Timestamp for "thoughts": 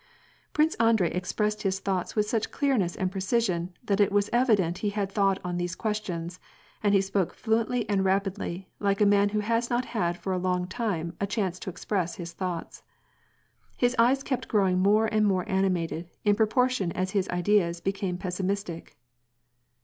1.79-2.15, 12.33-12.81